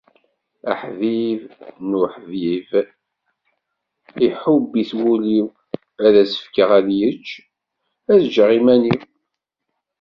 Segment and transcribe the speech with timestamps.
[0.71, 1.41] Aḥbib
[1.87, 2.69] n uḥbib,
[4.27, 5.47] iḥubb-it wul-iw;
[6.05, 7.27] ad as-fkeɣ ad yečč,
[8.11, 9.03] ad ǧǧeɣ iman-iw.